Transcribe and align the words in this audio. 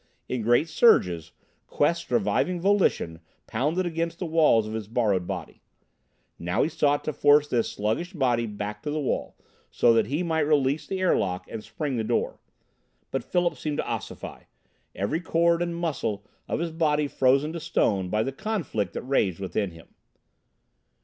In 0.27 0.41
great 0.41 0.67
surges, 0.67 1.31
Quest's 1.67 2.09
reviving 2.09 2.59
volition 2.59 3.19
pounded 3.45 3.85
against 3.85 4.17
the 4.17 4.25
walls 4.25 4.65
of 4.67 4.73
his 4.73 4.87
borrowed 4.87 5.27
body. 5.27 5.61
Now 6.39 6.63
he 6.63 6.69
sought 6.69 7.03
to 7.03 7.13
force 7.13 7.47
this 7.47 7.69
sluggish 7.71 8.13
body 8.13 8.47
back 8.47 8.81
to 8.81 8.89
the 8.89 8.99
wall, 8.99 9.35
so 9.69 9.93
that 9.93 10.07
he 10.07 10.23
might 10.23 10.39
release 10.39 10.87
the 10.87 10.99
airlock 11.01 11.47
and 11.51 11.63
spring 11.63 11.97
the 11.97 12.03
door. 12.03 12.39
But 13.11 13.23
Philip 13.23 13.55
seemed 13.57 13.77
to 13.77 13.87
ossify, 13.87 14.45
every 14.95 15.19
cord 15.21 15.61
and 15.61 15.75
muscle 15.75 16.25
of 16.47 16.57
his 16.59 16.71
body 16.71 17.05
frozen 17.07 17.53
to 17.53 17.59
stone 17.59 18.09
by 18.09 18.23
the 18.23 18.31
conflict 18.31 18.93
that 18.93 19.03
raged 19.03 19.39
within 19.39 19.69
him. 19.69 19.89